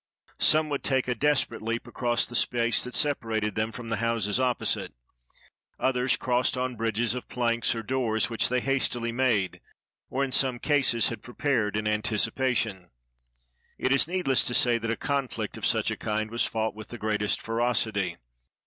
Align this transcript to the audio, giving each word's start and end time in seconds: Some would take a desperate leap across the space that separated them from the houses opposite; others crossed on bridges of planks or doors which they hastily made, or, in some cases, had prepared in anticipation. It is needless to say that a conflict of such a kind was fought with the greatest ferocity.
Some 0.39 0.69
would 0.69 0.83
take 0.83 1.07
a 1.07 1.13
desperate 1.13 1.61
leap 1.61 1.85
across 1.85 2.25
the 2.25 2.33
space 2.33 2.83
that 2.83 2.95
separated 2.95 3.53
them 3.53 3.71
from 3.71 3.89
the 3.89 3.97
houses 3.97 4.39
opposite; 4.39 4.93
others 5.79 6.15
crossed 6.17 6.57
on 6.57 6.75
bridges 6.75 7.13
of 7.13 7.29
planks 7.29 7.75
or 7.75 7.83
doors 7.83 8.27
which 8.27 8.49
they 8.49 8.61
hastily 8.61 9.11
made, 9.11 9.61
or, 10.09 10.23
in 10.23 10.31
some 10.31 10.57
cases, 10.57 11.09
had 11.09 11.21
prepared 11.21 11.77
in 11.77 11.85
anticipation. 11.85 12.89
It 13.77 13.91
is 13.91 14.07
needless 14.07 14.43
to 14.45 14.55
say 14.55 14.79
that 14.79 14.89
a 14.89 14.97
conflict 14.97 15.55
of 15.55 15.67
such 15.67 15.91
a 15.91 15.97
kind 15.97 16.31
was 16.31 16.47
fought 16.47 16.73
with 16.73 16.87
the 16.87 16.97
greatest 16.97 17.39
ferocity. 17.39 18.17